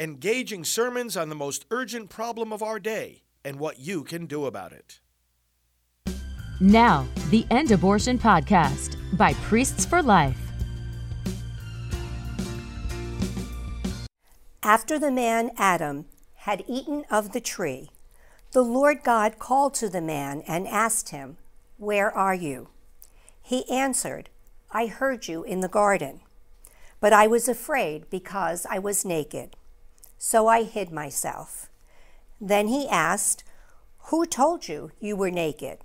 [0.00, 4.46] engaging sermons on the most urgent problem of our day and what you can do
[4.46, 4.98] about it.
[6.58, 10.38] Now, the End Abortion Podcast by Priests for Life.
[14.62, 17.90] After the man Adam had eaten of the tree,
[18.52, 21.36] the Lord God called to the man and asked him,
[21.76, 22.68] Where are you?
[23.42, 24.30] He answered,
[24.70, 26.20] I heard you in the garden,
[27.00, 29.56] but I was afraid because I was naked.
[30.22, 31.70] So I hid myself.
[32.38, 33.42] Then he asked,
[34.10, 35.78] Who told you you were naked?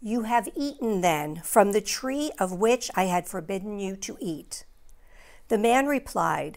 [0.00, 4.64] You have eaten then from the tree of which I had forbidden you to eat.
[5.48, 6.56] The man replied,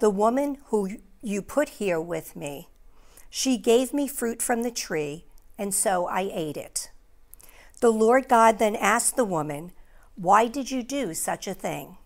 [0.00, 2.70] The woman who you put here with me,
[3.30, 6.90] she gave me fruit from the tree, and so I ate it.
[7.80, 9.70] The Lord God then asked the woman,
[10.16, 11.98] Why did you do such a thing?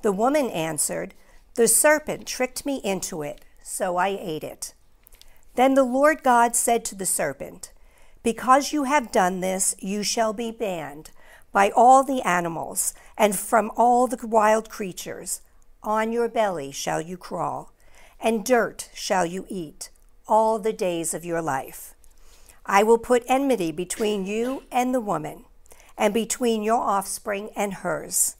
[0.00, 1.12] The woman answered,
[1.54, 4.74] The serpent tricked me into it, so I ate it.
[5.54, 7.72] Then the Lord God said to the serpent,
[8.24, 11.10] because you have done this, you shall be banned
[11.52, 15.42] by all the animals and from all the wild creatures.
[15.82, 17.72] On your belly shall you crawl,
[18.18, 19.90] and dirt shall you eat
[20.26, 21.94] all the days of your life.
[22.66, 25.44] I will put enmity between you and the woman,
[25.96, 28.36] and between your offspring and hers.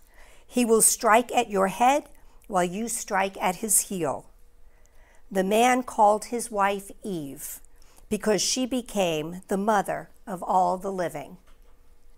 [0.46, 2.08] He will strike at your head,
[2.54, 4.26] while you strike at his heel.
[5.28, 7.58] The man called his wife Eve
[8.08, 11.38] because she became the mother of all the living.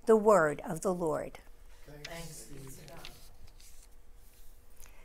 [0.05, 1.39] The word of the Lord.
[2.05, 2.48] Thanks.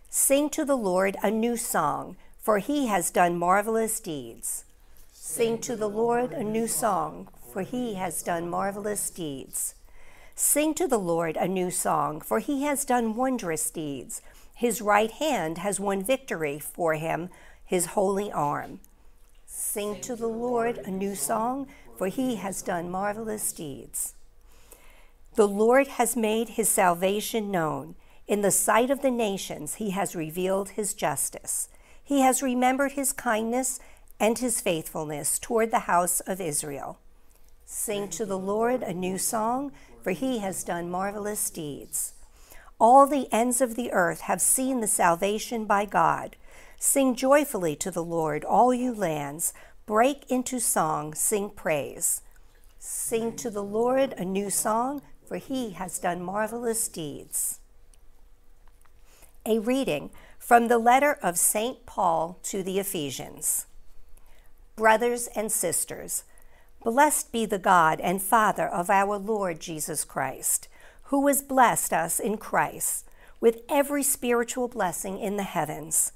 [0.09, 4.65] Sing to the Lord a new song, for he has done marvelous deeds.
[5.13, 9.75] Sing to the Lord a new song, for he has done marvelous deeds.
[10.35, 14.21] Sing to the Lord a new song, for he has done wondrous deeds.
[14.61, 17.31] His right hand has won victory for him,
[17.65, 18.79] his holy arm.
[19.47, 21.65] Sing to the Lord a new song,
[21.97, 24.13] for he has done marvelous deeds.
[25.33, 27.95] The Lord has made his salvation known.
[28.27, 31.67] In the sight of the nations, he has revealed his justice.
[32.03, 33.79] He has remembered his kindness
[34.19, 36.99] and his faithfulness toward the house of Israel.
[37.65, 39.71] Sing to the Lord a new song,
[40.03, 42.13] for he has done marvelous deeds.
[42.81, 46.35] All the ends of the earth have seen the salvation by God.
[46.79, 49.53] Sing joyfully to the Lord, all you lands.
[49.85, 52.23] Break into song, sing praise.
[52.79, 57.59] Sing to the Lord a new song, for he has done marvelous deeds.
[59.45, 60.09] A reading
[60.39, 61.85] from the letter of St.
[61.85, 63.67] Paul to the Ephesians.
[64.75, 66.23] Brothers and sisters,
[66.83, 70.67] blessed be the God and Father of our Lord Jesus Christ,
[71.11, 73.05] who has blessed us in Christ
[73.41, 76.13] with every spiritual blessing in the heavens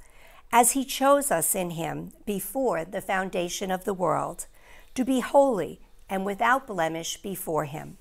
[0.54, 4.46] as he chose us in him before the foundation of the world,
[4.94, 7.98] to be holy and without blemish before him.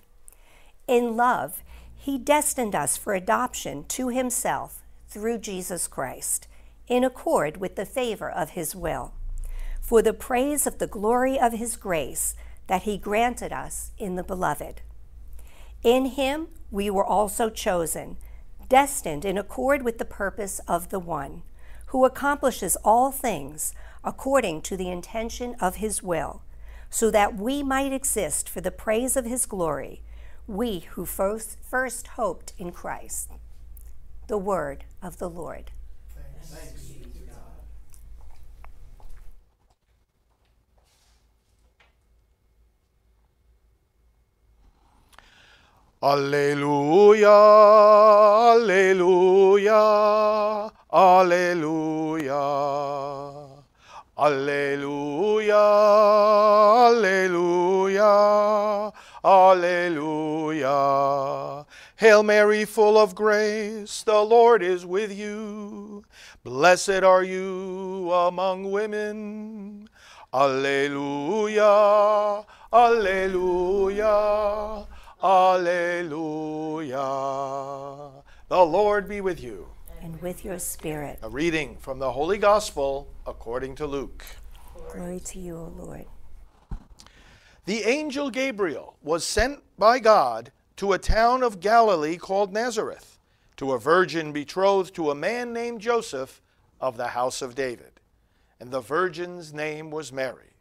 [0.87, 1.65] In love,
[1.97, 6.47] he destined us for adoption to himself through Jesus Christ,
[6.87, 9.15] in accord with the favor of his will,
[9.81, 12.37] for the praise of the glory of his grace
[12.69, 14.83] that he granted us in the Beloved.
[15.83, 18.17] In him we were also chosen,
[18.69, 21.43] destined in accord with the purpose of the one
[21.87, 26.43] who accomplishes all things according to the intention of his will,
[26.91, 30.03] so that we might exist for the praise of his glory,
[30.49, 33.31] we who first, first hoped in Christ.
[34.27, 35.71] The word of the Lord.
[36.13, 36.84] Thanks.
[46.05, 47.33] Alleluia,
[48.53, 49.81] Alleluia,
[50.93, 52.41] Alleluia.
[54.19, 55.65] Alleluia.
[56.91, 58.13] Alleluia.
[59.25, 60.77] Alleluia.
[61.97, 66.05] Hail Mary, full of grace, the Lord is with you.
[66.45, 69.89] Blessed are you among women.
[70.35, 71.65] Alleluia.
[72.71, 74.15] Alleluia.
[75.25, 77.01] Alleluia.
[78.49, 79.69] The Lord be with you
[80.03, 81.19] and with your spirit.
[81.23, 84.23] A reading from the Holy Gospel according to Luke.
[84.75, 86.05] Glory to you, O Lord.
[87.65, 93.19] The angel Gabriel was sent by God to a town of Galilee called Nazareth,
[93.57, 96.43] to a virgin betrothed to a man named Joseph
[96.83, 97.93] of the house of David.
[98.61, 100.53] And the virgin's name was Mary.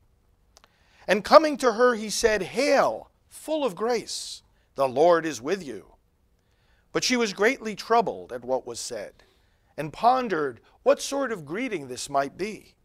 [1.05, 4.39] And coming to her, he said, Hail, full of grace,
[4.75, 5.93] the Lord is with you.
[6.91, 9.23] But she was greatly troubled at what was said
[9.77, 12.75] and pondered what sort of greeting this might be.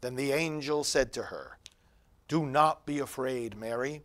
[0.00, 1.58] Then the angel said to her,
[2.28, 4.02] Do not be afraid, Mary,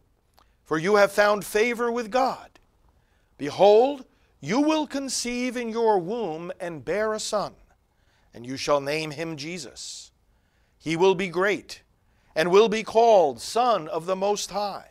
[0.64, 2.60] for you have found favor with God.
[3.38, 4.06] Behold,
[4.40, 7.54] you will conceive in your womb and bear a son,
[8.34, 10.12] and you shall name him Jesus.
[10.78, 11.82] He will be great,
[12.36, 14.91] and will be called Son of the Most High.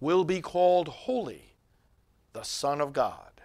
[0.00, 1.54] will be called Holy,
[2.32, 3.40] the Son of God.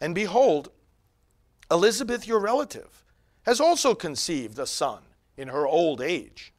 [0.00, 0.70] And behold,
[1.70, 3.04] Elizabeth, your relative,
[3.42, 5.02] has also conceived a son
[5.36, 6.52] in her old age.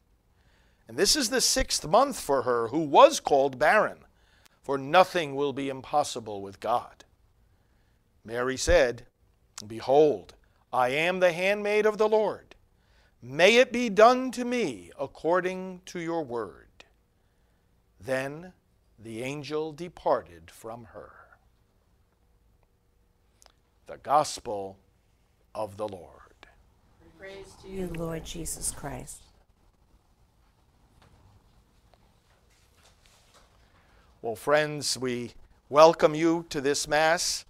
[0.88, 4.00] And this is the sixth month for her who was called barren,
[4.62, 7.04] for nothing will be impossible with God.
[8.24, 9.06] Mary said,
[9.66, 10.36] Behold,
[10.72, 12.56] I am the handmaid of the Lord.
[13.22, 16.71] May it be done to me according to your word.
[18.04, 18.54] Then
[18.98, 21.12] the angel departed from her
[23.88, 24.78] the gospel
[25.54, 26.48] of the Lord.
[27.20, 29.22] Praise to you, Lord Jesus Christ.
[34.22, 35.34] Well, friends, we
[35.70, 37.46] welcome you to this Mass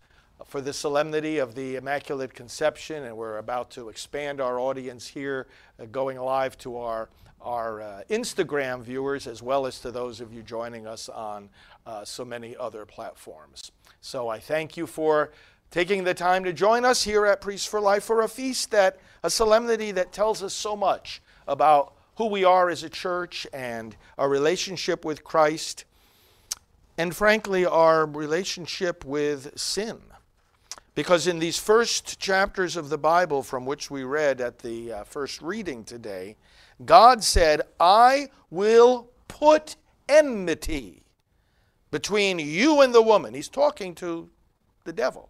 [0.51, 5.47] for the solemnity of the Immaculate Conception, and we're about to expand our audience here,
[5.79, 7.07] uh, going live to our,
[7.39, 11.47] our uh, Instagram viewers as well as to those of you joining us on
[11.85, 13.71] uh, so many other platforms.
[14.01, 15.31] So I thank you for
[15.69, 18.99] taking the time to join us here at Priests for Life for a feast that,
[19.23, 23.95] a solemnity that tells us so much about who we are as a church and
[24.17, 25.85] our relationship with Christ,
[26.97, 30.01] and frankly, our relationship with sin.
[30.93, 35.03] Because in these first chapters of the Bible, from which we read at the uh,
[35.05, 36.35] first reading today,
[36.83, 39.77] God said, I will put
[40.09, 41.03] enmity
[41.91, 43.33] between you and the woman.
[43.33, 44.29] He's talking to
[44.83, 45.29] the devil.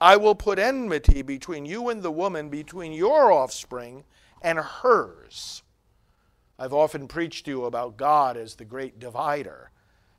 [0.00, 4.04] I will put enmity between you and the woman, between your offspring
[4.42, 5.62] and hers.
[6.58, 9.70] I've often preached to you about God as the great divider.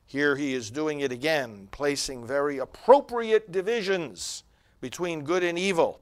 [0.06, 4.44] Here he is doing it again, placing very appropriate divisions
[4.86, 5.98] between good and evil,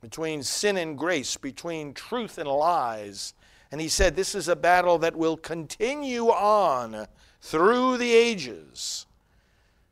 [0.00, 3.34] between sin and grace, between truth and lies.
[3.70, 7.06] And he said, This is a battle that will continue on
[7.42, 9.04] through the ages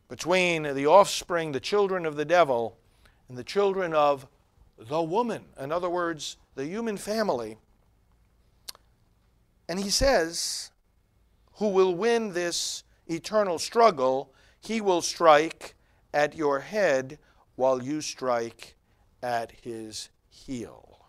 [0.08, 2.78] between the offspring, the children of the devil,
[3.28, 4.26] and the children of
[4.78, 5.44] the woman.
[5.60, 7.58] In other words, the human family.
[9.68, 10.70] And he says,
[11.56, 14.32] Who will win this eternal struggle?
[14.58, 15.74] He will strike
[16.14, 17.18] at your head
[17.56, 18.76] while you strike
[19.22, 21.06] at his heel.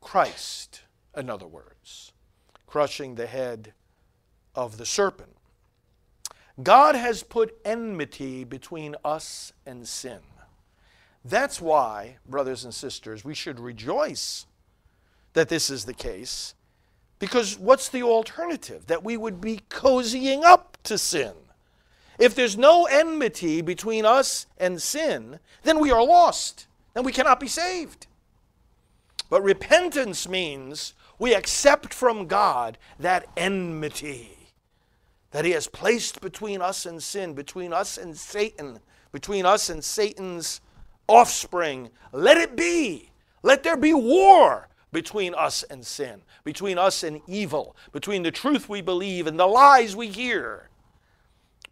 [0.00, 0.82] Christ,
[1.16, 2.12] in other words,
[2.66, 3.72] crushing the head
[4.54, 5.36] of the serpent.
[6.62, 10.20] God has put enmity between us and sin.
[11.24, 14.46] That's why, brothers and sisters, we should rejoice
[15.32, 16.54] that this is the case.
[17.18, 18.86] Because what's the alternative?
[18.86, 21.34] That we would be cozying up to sin.
[22.18, 26.66] If there's no enmity between us and sin, then we are lost.
[26.94, 28.06] Then we cannot be saved.
[29.28, 34.36] But repentance means we accept from God that enmity
[35.32, 38.80] that He has placed between us and sin, between us and Satan,
[39.12, 40.60] between us and Satan's
[41.08, 41.90] offspring.
[42.12, 43.10] Let it be.
[43.42, 48.68] Let there be war between us and sin, between us and evil, between the truth
[48.68, 50.70] we believe and the lies we hear,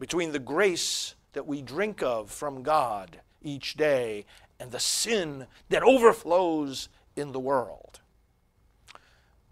[0.05, 4.27] between the grace that we drink of from God each day
[4.61, 8.01] and the sin that overflows in the world.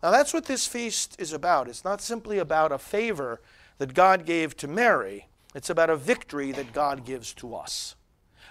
[0.03, 1.69] Now, that's what this feast is about.
[1.69, 3.41] It's not simply about a favor
[3.79, 7.97] that God gave to Mary, it's about a victory that God gives to us.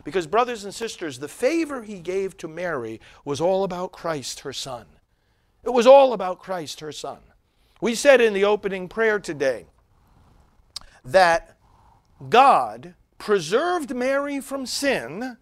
[0.03, 4.53] Because, brothers and sisters, the favor he gave to Mary was all about Christ, her
[4.53, 4.87] son.
[5.63, 7.19] It was all about Christ, her son.
[7.79, 9.67] We said in the opening prayer today
[11.05, 11.57] that
[12.29, 15.37] God preserved Mary from sin,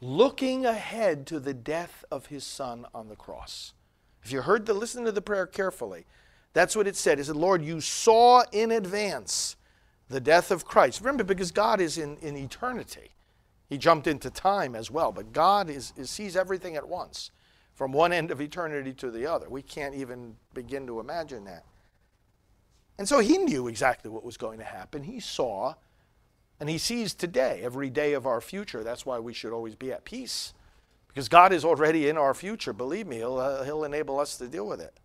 [0.00, 3.74] looking ahead to the death of his son on the cross.
[4.22, 6.06] If you heard the listen to the prayer carefully,
[6.52, 7.18] that's what it said.
[7.18, 9.56] It said, Lord, you saw in advance
[10.08, 11.00] the death of Christ.
[11.00, 13.10] Remember, because God is in, in eternity.
[13.68, 17.30] He jumped into time as well, but God is, is, sees everything at once,
[17.74, 19.48] from one end of eternity to the other.
[19.48, 21.64] We can't even begin to imagine that.
[23.00, 25.04] And so he knew exactly what was going to happen.
[25.04, 25.72] He saw,
[26.60, 28.84] and he sees today, every day of our future.
[28.84, 30.52] That's why we should always be at peace,
[31.08, 32.74] because God is already in our future.
[32.74, 35.00] Believe me, he'll, uh, he'll enable us to deal with it.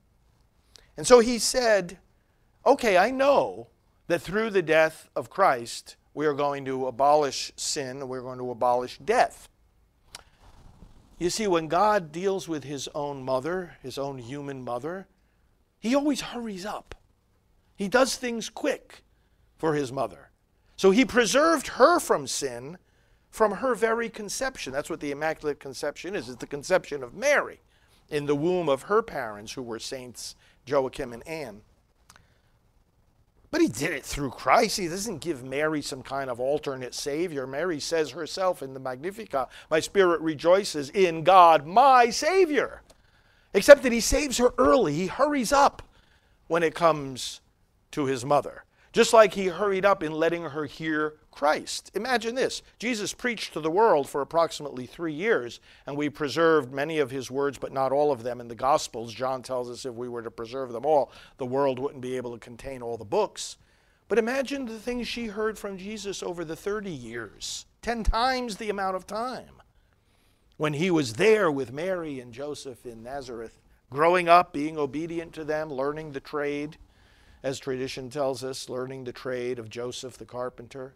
[0.97, 1.97] And so he said,
[2.65, 3.67] Okay, I know
[4.07, 8.51] that through the death of Christ, we are going to abolish sin, we're going to
[8.51, 9.47] abolish death.
[11.17, 15.07] You see, when God deals with his own mother, his own human mother,
[15.79, 16.93] he always hurries up.
[17.75, 19.03] He does things quick
[19.57, 20.29] for his mother.
[20.77, 22.77] So he preserved her from sin
[23.29, 24.71] from her very conception.
[24.71, 26.29] That's what the Immaculate Conception is.
[26.29, 27.59] It's the conception of Mary
[28.09, 31.61] in the womb of her parents, who were saints Joachim and Anne.
[33.51, 34.77] But he did it through Christ.
[34.77, 37.45] He doesn't give Mary some kind of alternate Savior.
[37.45, 42.81] Mary says herself in the Magnificat, My spirit rejoices in God, my Savior.
[43.53, 44.93] Except that he saves her early.
[44.93, 45.81] He hurries up
[46.47, 47.41] when it comes
[47.95, 48.65] to his mother.
[48.91, 51.91] Just like he hurried up in letting her hear Christ.
[51.95, 56.99] Imagine this Jesus preached to the world for approximately three years, and we preserved many
[56.99, 59.13] of his words, but not all of them in the Gospels.
[59.13, 62.33] John tells us if we were to preserve them all, the world wouldn't be able
[62.33, 63.57] to contain all the books.
[64.07, 68.69] But imagine the things she heard from Jesus over the 30 years, 10 times the
[68.69, 69.61] amount of time.
[70.57, 73.57] When he was there with Mary and Joseph in Nazareth,
[73.89, 76.77] growing up, being obedient to them, learning the trade,
[77.45, 80.95] as tradition tells us, learning the trade of Joseph the carpenter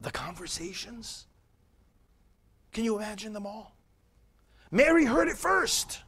[0.00, 1.26] the conversations.
[2.72, 3.74] Can you imagine them all?
[4.70, 6.00] Mary heard it first.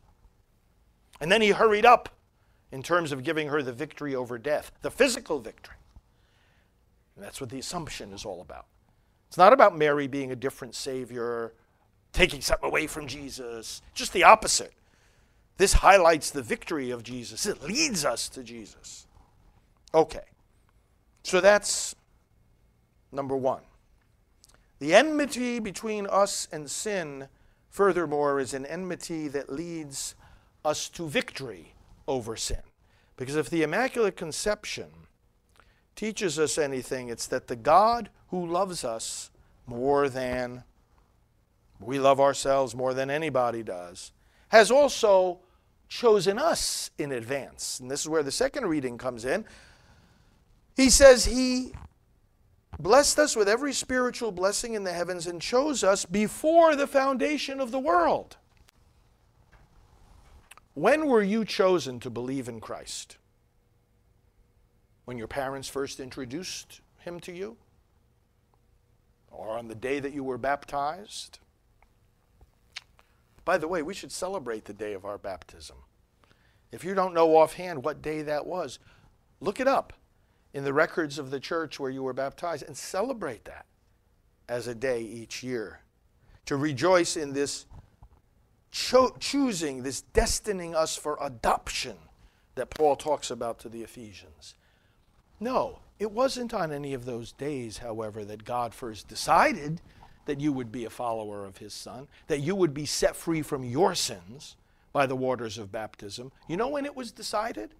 [1.20, 2.10] And then he hurried up
[2.72, 5.76] in terms of giving her the victory over death, the physical victory.
[7.14, 8.66] And that's what the Assumption is all about.
[9.28, 11.54] It's not about Mary being a different Savior,
[12.12, 14.72] taking something away from Jesus, just the opposite.
[15.56, 19.06] This highlights the victory of Jesus, it leads us to Jesus.
[19.94, 20.24] Okay,
[21.22, 21.94] so that's
[23.10, 23.62] number one.
[24.78, 27.28] The enmity between us and sin,
[27.70, 30.14] furthermore, is an enmity that leads
[30.64, 31.74] us to victory
[32.06, 32.62] over sin.
[33.16, 34.88] Because if the Immaculate Conception
[35.94, 39.30] teaches us anything, it's that the God who loves us
[39.66, 40.64] more than
[41.80, 44.12] we love ourselves more than anybody does,
[44.48, 45.40] has also
[45.88, 47.80] chosen us in advance.
[47.80, 49.44] And this is where the second reading comes in.
[50.76, 51.72] He says, He
[52.78, 57.60] blessed us with every spiritual blessing in the heavens, and chose us before the foundation
[57.60, 58.36] of the world.
[60.74, 63.16] When were you chosen to believe in Christ?
[65.06, 67.56] When your parents first introduced him to you?
[69.30, 71.38] Or on the day that you were baptized?
[73.46, 75.76] By the way, we should celebrate the day of our baptism.
[76.72, 78.80] If you don't know offhand what day that was,
[79.40, 79.92] look it up
[80.52, 83.64] in the records of the church where you were baptized and celebrate that
[84.48, 85.80] as a day each year.
[86.46, 87.66] To rejoice in this
[88.72, 91.96] cho- choosing, this destining us for adoption
[92.56, 94.54] that Paul talks about to the Ephesians.
[95.38, 99.80] No, it wasn't on any of those days, however, that God first decided
[100.26, 103.42] that you would be a follower of his son, that you would be set free
[103.42, 104.56] from your sins
[104.92, 106.30] by the waters of baptism.
[106.48, 107.74] You know when it was decided?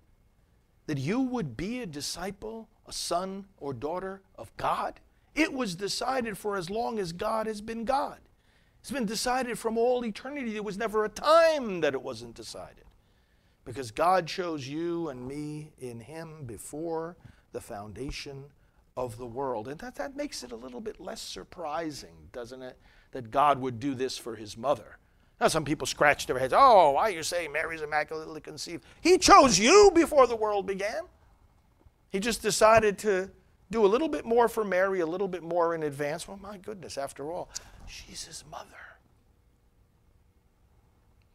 [0.87, 5.01] that you would be a disciple, a son or daughter of God?
[5.35, 8.19] It was decided for as long as God has been God.
[8.81, 10.53] It's been decided from all eternity.
[10.53, 12.85] There was never a time that it wasn't decided.
[13.65, 17.17] Because God chose you and me in Him before
[17.53, 18.45] the foundation
[18.97, 19.69] of the world.
[19.69, 22.79] And that, that makes it a little bit less surprising, doesn't it?
[23.13, 24.99] That God would do this for His mother.
[25.41, 26.55] Now, some people scratch their heads.
[26.57, 28.85] Oh, why are you saying Mary's immaculately conceived?
[29.03, 31.03] He chose you before the world began.
[32.11, 33.31] He just decided to
[33.71, 36.27] do a little bit more for Mary, a little bit more in advance.
[36.27, 37.51] Well, my goodness, after all,
[37.87, 38.67] she's his mother.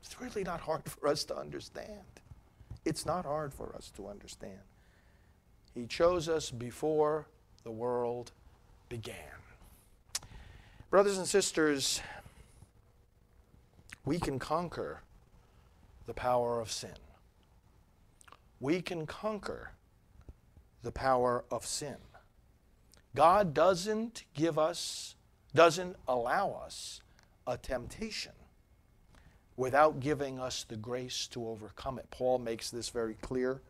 [0.01, 2.01] It's really not hard for us to understand.
[2.85, 4.59] It's not hard for us to understand.
[5.75, 7.27] He chose us before
[7.63, 8.31] the world
[8.89, 9.15] began.
[10.89, 12.01] Brothers and sisters,
[14.05, 15.01] we can conquer
[16.05, 16.95] the power of sin.
[18.59, 19.71] We can conquer
[20.83, 21.95] the power of sin.
[23.15, 25.15] God doesn't give us,
[25.53, 27.01] doesn't allow us
[27.45, 28.33] a temptation
[29.57, 32.09] without giving us the grace to overcome it.
[32.09, 33.61] Paul makes this very clear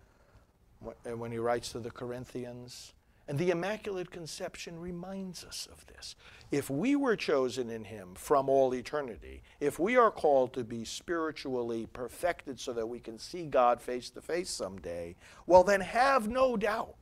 [1.04, 2.94] when he writes to the Corinthians.
[3.28, 6.16] And the Immaculate Conception reminds us of this.
[6.52, 10.84] If we were chosen in Him from all eternity, if we are called to be
[10.84, 16.28] spiritually perfected so that we can see God face to face someday, well, then have
[16.28, 16.96] no doubt.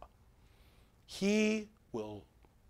[1.06, 2.26] He will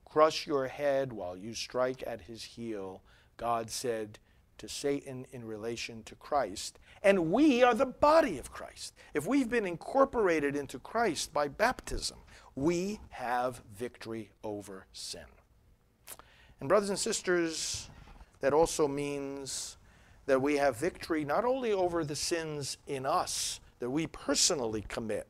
[0.06, 3.01] crush your head while you strike at His heel,
[3.36, 4.20] God said
[4.60, 6.79] to Satan in relation to Christ.
[7.01, 8.94] And we are the body of Christ.
[9.13, 12.20] If we've been incorporated into Christ by baptism,
[12.60, 15.24] we have victory over sin.
[16.60, 17.89] And, brothers and sisters,
[18.42, 19.78] that also means
[20.25, 25.28] that we have victory not only over the sins in us that we personally commit,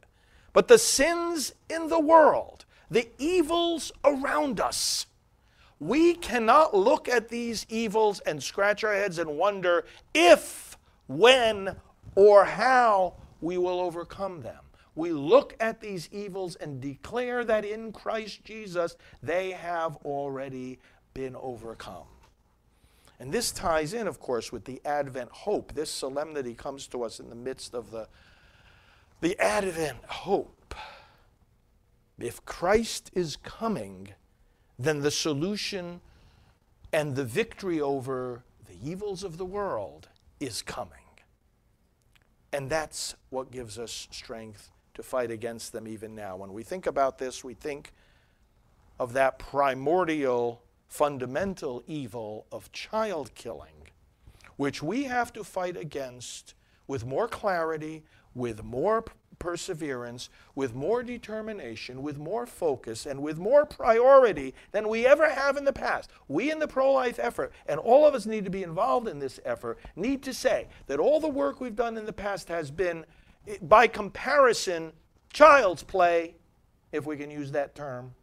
[0.53, 5.05] but the sins in the world, the evils around us.
[5.79, 11.75] We cannot look at these evils and scratch our heads and wonder if, when,
[12.15, 14.59] or how we will overcome them
[14.95, 20.79] we look at these evils and declare that in Christ Jesus they have already
[21.13, 22.07] been overcome.
[23.19, 25.73] And this ties in, of course, with the Advent hope.
[25.73, 28.07] This solemnity comes to us in the midst of the,
[29.19, 30.73] the Advent hope.
[32.17, 34.09] If Christ is coming,
[34.77, 35.99] then the solution
[36.93, 40.07] and the victory over the evils of the world
[40.39, 40.93] is coming.
[42.51, 46.35] And that's what gives us strength to fight against them even now.
[46.35, 47.93] When we think about this, we think
[48.99, 53.87] of that primordial, fundamental evil of child killing,
[54.57, 56.53] which we have to fight against
[56.85, 58.03] with more clarity,
[58.35, 59.05] with more
[59.39, 65.55] perseverance, with more determination, with more focus, and with more priority than we ever have
[65.55, 66.09] in the past.
[66.27, 69.19] We in the pro life effort, and all of us need to be involved in
[69.19, 72.69] this effort, need to say that all the work we've done in the past has
[72.69, 73.05] been
[73.61, 74.93] by comparison,
[75.33, 76.35] child's play,
[76.91, 78.13] if we can use that term,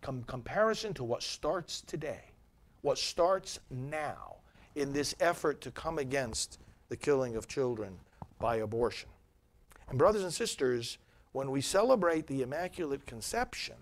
[0.00, 2.24] com- comparison to what starts today,
[2.82, 4.36] what starts now
[4.74, 7.98] in this effort to come against the killing of children
[8.38, 9.08] by abortion.
[9.88, 10.98] And, brothers and sisters,
[11.32, 13.76] when we celebrate the Immaculate Conception,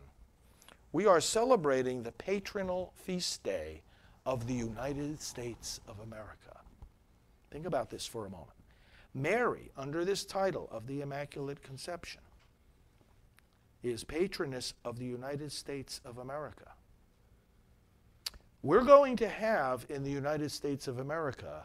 [0.93, 3.83] we are celebrating the patronal feast day
[4.25, 6.61] of the United States of America.
[7.51, 8.56] Think about this for a moment.
[9.17, 12.21] Mary, under this title of the Immaculate Conception,
[13.83, 16.73] is patroness of the United States of America.
[18.63, 21.65] We're going to have in the United States of America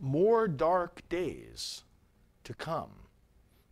[0.00, 1.84] more dark days
[2.42, 2.90] to come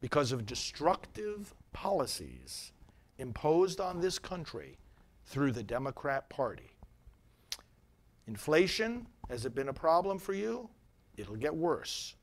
[0.00, 2.70] because of destructive policies
[3.18, 4.78] imposed on this country
[5.26, 6.70] through the Democrat Party.
[8.28, 10.68] Inflation, has it been a problem for you?
[11.16, 12.14] It'll get worse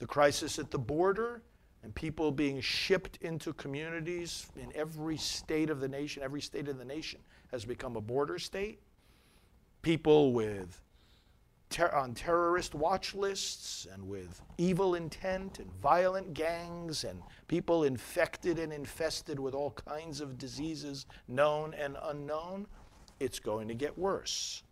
[0.00, 1.42] the crisis at the border,
[1.82, 6.78] and people being shipped into communities in every state of the nation, every state of
[6.78, 7.20] the nation
[7.52, 8.80] has become a border state.
[9.82, 10.80] People with
[11.70, 18.58] ter- on terrorist watch lists and with evil intent and violent gangs and people infected
[18.58, 22.66] and infested with all kinds of diseases, known and unknown,
[23.20, 24.62] it's going to get worse.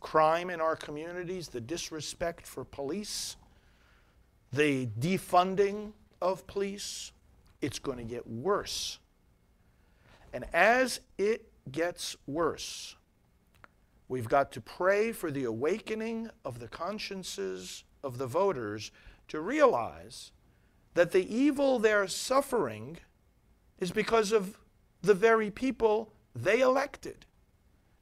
[0.00, 3.36] Crime in our communities, the disrespect for police,
[4.54, 7.12] the defunding of police,
[7.60, 8.98] it's going to get worse.
[10.32, 12.96] And as it gets worse,
[14.08, 18.90] we've got to pray for the awakening of the consciences of the voters
[19.28, 20.30] to realize
[20.94, 22.98] that the evil they're suffering
[23.80, 24.58] is because of
[25.02, 27.26] the very people they elected.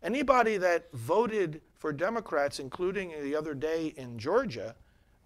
[0.03, 4.75] Anybody that voted for Democrats, including the other day in Georgia,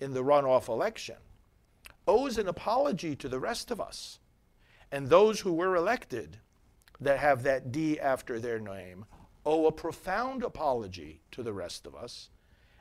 [0.00, 1.16] in the runoff election
[2.06, 4.18] owes an apology to the rest of us.
[4.92, 6.38] And those who were elected
[7.00, 9.04] that have that D after their name
[9.44, 12.30] owe a profound apology to the rest of us.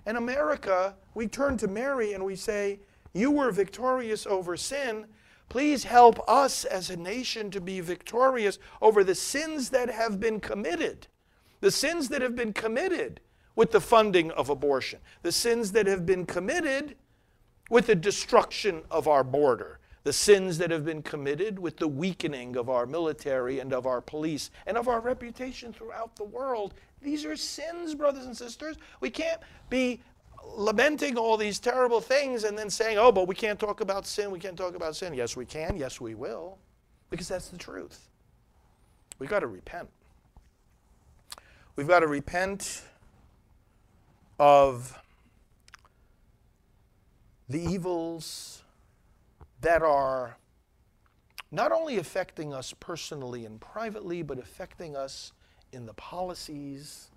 [0.06, 2.80] And America, we turn to Mary and we say,
[3.14, 5.08] You were victorious over sin.
[5.50, 10.40] Please help us as a nation to be victorious over the sins that have been
[10.40, 11.08] committed.
[11.62, 13.22] The sins that have been committed
[13.56, 16.96] with the funding of abortion, the sins that have been committed
[17.70, 22.56] with the destruction of our border, the sins that have been committed with the weakening
[22.56, 26.76] of our military and of our police and of our reputation throughout the world.
[27.02, 28.78] These are sins, brothers and sisters.
[29.00, 30.02] We can't be
[30.44, 34.30] lamenting all these terrible things and then saying, oh, but we can't talk about sin.
[34.30, 35.14] We can't talk about sin.
[35.14, 35.76] Yes, we can.
[35.76, 36.60] Yes, we will.
[37.10, 38.10] Because that's the truth.
[39.18, 39.90] We've got to repent.
[41.76, 42.84] We've got to repent
[44.38, 44.98] of
[47.50, 48.64] the evils
[49.62, 50.38] that are
[51.52, 55.32] not only affecting us personally and privately, but affecting us
[55.72, 57.12] in the policies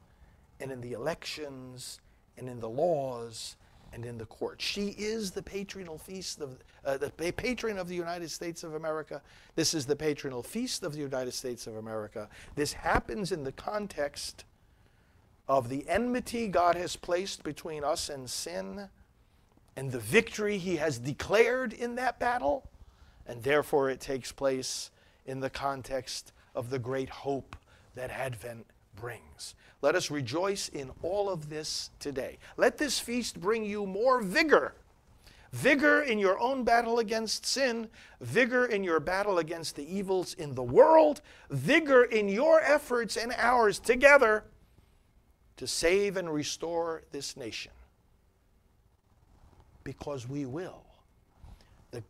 [0.61, 2.01] and in the elections
[2.37, 3.57] and in the laws
[3.93, 4.61] and in the court.
[4.61, 9.23] She is the patronal feast of uh, the patron of the United States of America.
[9.55, 12.29] This is the patronal feast of the United States of America.
[12.55, 14.45] This happens in the context
[15.49, 18.91] of the enmity God has placed between us and sin
[19.79, 22.69] and the victory he has declared in that battle.
[23.29, 24.91] And therefore, it takes place
[25.25, 27.55] in the context of the great hope
[27.95, 29.55] that Advent brings.
[29.81, 32.39] Let us rejoice in all of this today.
[32.57, 34.75] Let this feast bring you more vigor.
[35.53, 37.89] Vigor in your own battle against sin,
[38.21, 43.33] vigor in your battle against the evils in the world, vigor in your efforts and
[43.39, 44.43] ours together
[45.57, 47.71] to save and restore this nation.
[49.89, 50.83] Because we will.
[51.93, 52.03] The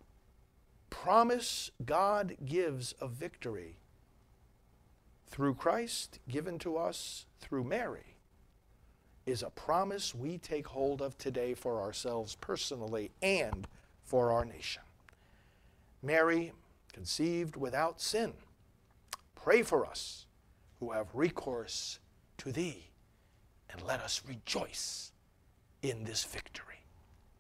[0.91, 3.77] promise God gives of victory
[5.29, 8.17] through Christ given to us through Mary
[9.27, 13.69] is a promise we take hold of today for ourselves personally and
[14.03, 14.83] for our nation.
[16.03, 16.51] Mary,
[16.93, 18.33] conceived without sin,
[19.37, 20.27] pray for us
[20.81, 22.01] who have recourse
[22.39, 22.91] to thee,
[23.71, 25.13] and let us rejoice
[25.81, 26.78] in this victory.